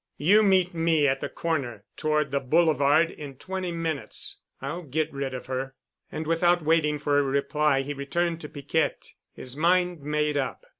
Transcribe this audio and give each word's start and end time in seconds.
You 0.17 0.41
meet 0.41 0.73
me 0.73 1.07
at 1.07 1.21
the 1.21 1.29
corner 1.29 1.83
toward 1.95 2.31
the 2.31 2.39
Boulevard 2.39 3.11
in 3.11 3.35
twenty 3.35 3.71
minutes. 3.71 4.39
I'll 4.59 4.81
get 4.81 5.13
rid 5.13 5.35
of 5.35 5.45
her." 5.45 5.75
And 6.11 6.25
without 6.25 6.65
waiting 6.65 6.97
for 6.97 7.19
a 7.19 7.23
reply 7.23 7.81
he 7.83 7.93
returned 7.93 8.41
to 8.41 8.49
Piquette, 8.49 9.13
his 9.35 9.55
mind 9.55 10.01
made 10.01 10.37
up. 10.37 10.65